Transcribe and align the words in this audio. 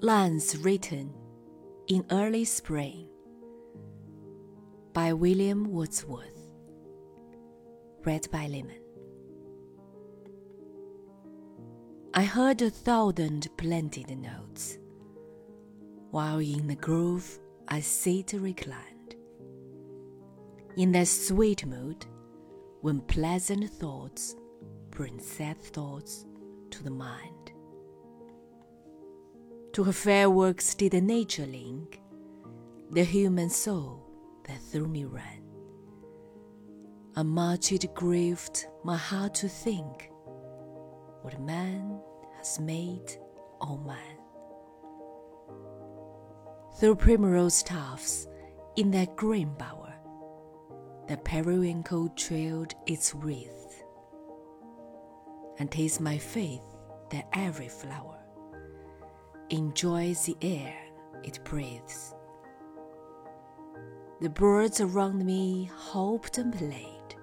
Lines 0.00 0.56
Written 0.58 1.12
in 1.88 2.04
Early 2.12 2.44
Spring 2.44 3.08
by 4.92 5.12
William 5.12 5.72
Wordsworth. 5.72 6.38
Read 8.04 8.28
by 8.30 8.46
Lemon. 8.46 8.80
I 12.14 12.22
heard 12.22 12.62
a 12.62 12.70
thousand 12.70 13.48
plaintive 13.56 14.10
notes 14.10 14.78
while 16.12 16.38
in 16.38 16.68
the 16.68 16.76
grove 16.76 17.36
I 17.66 17.80
sit 17.80 18.34
reclined. 18.34 19.16
In 20.76 20.92
that 20.92 21.08
sweet 21.08 21.66
mood 21.66 22.06
when 22.82 23.00
pleasant 23.00 23.68
thoughts 23.68 24.36
bring 24.90 25.18
sad 25.18 25.60
thoughts 25.60 26.24
to 26.70 26.84
the 26.84 26.90
mind. 26.90 27.37
To 29.78 29.84
her 29.84 29.92
fair 29.92 30.28
works 30.28 30.74
did 30.74 30.92
nature 30.94 31.46
link 31.46 32.00
the 32.90 33.04
human 33.04 33.48
soul 33.48 34.02
that 34.42 34.60
through 34.60 34.88
me 34.88 35.04
ran. 35.04 35.44
And 37.14 37.28
much 37.28 37.70
it 37.70 37.94
grieved 37.94 38.66
my 38.82 38.96
heart 38.96 39.34
to 39.34 39.48
think 39.48 40.10
what 41.22 41.40
man 41.40 42.00
has 42.38 42.58
made, 42.58 43.20
O 43.60 43.76
man. 43.76 44.18
Through 46.80 46.96
primrose 46.96 47.62
tufts 47.62 48.26
in 48.74 48.90
that 48.90 49.14
green 49.14 49.54
bower, 49.54 49.94
the 51.06 51.18
periwinkle 51.18 52.08
trailed 52.16 52.74
its 52.88 53.14
wreath. 53.14 53.84
and 55.60 55.70
'tis 55.70 56.00
my 56.00 56.18
faith 56.18 56.66
that 57.10 57.28
every 57.32 57.68
flower 57.68 58.17
enjoys 59.50 60.26
the 60.26 60.36
air 60.42 60.74
it 61.24 61.42
breathes. 61.44 62.14
The 64.20 64.28
birds 64.28 64.80
around 64.80 65.24
me 65.24 65.70
hoped 65.74 66.38
and 66.38 66.52
played, 66.52 67.14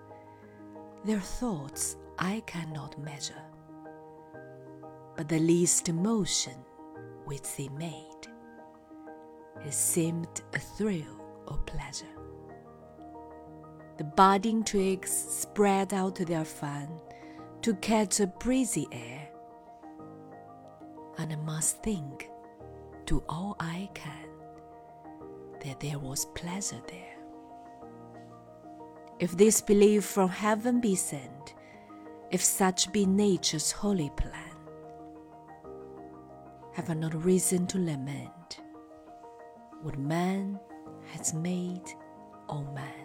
their 1.03 1.19
thoughts 1.19 1.97
I 2.17 2.41
cannot 2.45 2.97
measure, 2.97 3.44
but 5.16 5.27
the 5.27 5.39
least 5.39 5.91
motion 5.91 6.55
which 7.25 7.55
they 7.58 7.69
made, 7.69 8.28
it 9.66 9.73
seemed 9.73 10.41
a 10.53 10.59
thrill 10.59 11.22
or 11.47 11.57
pleasure. 11.59 12.05
The 13.97 14.03
budding 14.03 14.63
twigs 14.63 15.11
spread 15.11 15.94
out 15.94 16.16
their 16.16 16.45
fan 16.45 16.89
to 17.61 17.75
catch 17.75 18.19
a 18.19 18.28
breezy 18.28 18.88
air 18.91 19.25
and 21.26 21.34
I 21.34 21.44
must 21.44 21.81
think, 21.81 22.30
do 23.08 23.23
all 23.28 23.56
I 23.59 23.90
can, 23.95 24.30
that 25.64 25.80
there 25.80 25.98
was 25.98 26.26
pleasure 26.36 26.80
there. 26.88 27.18
If 29.20 29.36
this 29.36 29.59
belief 29.59 30.06
from 30.06 30.30
heaven 30.30 30.80
be 30.80 30.94
sent, 30.94 31.56
if 32.30 32.44
such 32.44 32.92
be 32.92 33.08
nature's 33.08 33.72
holy 33.72 34.12
plan, 34.16 34.56
have 36.73 36.92
I 36.92 36.94
not 36.94 37.26
reason 37.26 37.66
to 37.68 37.80
lament 37.80 38.59
what 39.81 39.98
man 39.98 40.59
has 41.14 41.34
made, 41.34 41.90
O 42.50 42.62
man? 42.66 43.05